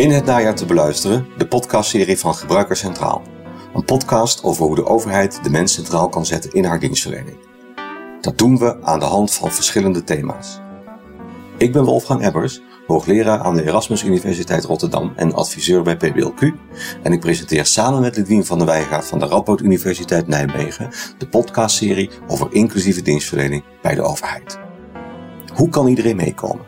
[0.00, 3.22] In het najaar te beluisteren de podcastserie van Gebruiker Centraal.
[3.74, 7.36] Een podcast over hoe de overheid de mens centraal kan zetten in haar dienstverlening.
[8.20, 10.60] Dat doen we aan de hand van verschillende thema's.
[11.58, 16.52] Ik ben Wolfgang Ebbers, hoogleraar aan de Erasmus Universiteit Rotterdam en adviseur bij PBLQ.
[17.02, 21.28] En ik presenteer samen met Ludwien van der Weijga van de Radboud Universiteit Nijmegen de
[21.28, 24.58] podcastserie over inclusieve dienstverlening bij de overheid.
[25.54, 26.66] Hoe kan iedereen meekomen?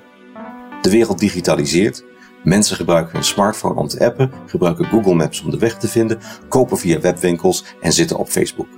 [0.80, 2.10] De wereld digitaliseert.
[2.44, 6.18] Mensen gebruiken hun smartphone om te appen, gebruiken Google Maps om de weg te vinden,
[6.48, 8.68] kopen via webwinkels en zitten op Facebook.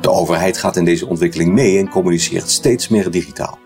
[0.00, 3.58] De overheid gaat in deze ontwikkeling mee en communiceert steeds meer digitaal.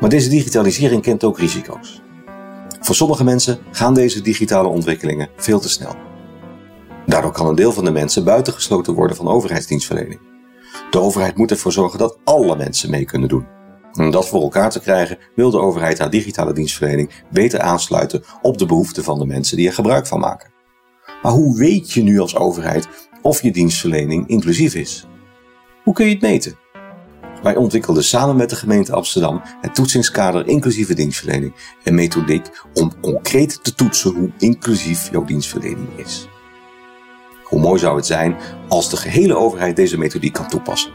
[0.00, 2.02] Maar deze digitalisering kent ook risico's.
[2.80, 5.94] Voor sommige mensen gaan deze digitale ontwikkelingen veel te snel.
[7.06, 10.20] Daardoor kan een deel van de mensen buitengesloten worden van overheidsdienstverlening.
[10.90, 13.55] De overheid moet ervoor zorgen dat alle mensen mee kunnen doen.
[13.96, 18.58] Om dat voor elkaar te krijgen wil de overheid haar digitale dienstverlening beter aansluiten op
[18.58, 20.50] de behoeften van de mensen die er gebruik van maken.
[21.22, 22.88] Maar hoe weet je nu als overheid
[23.22, 25.06] of je dienstverlening inclusief is?
[25.82, 26.58] Hoe kun je het meten?
[27.42, 33.64] Wij ontwikkelden samen met de gemeente Amsterdam het toetsingskader inclusieve dienstverlening en methodiek om concreet
[33.64, 36.28] te toetsen hoe inclusief jouw dienstverlening is.
[37.44, 38.36] Hoe mooi zou het zijn
[38.68, 40.92] als de gehele overheid deze methodiek kan toepassen?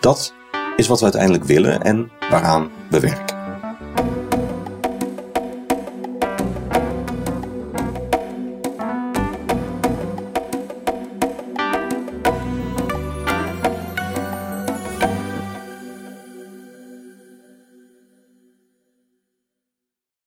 [0.00, 0.34] Dat
[0.76, 3.35] is wat we uiteindelijk willen en waaraan we werken.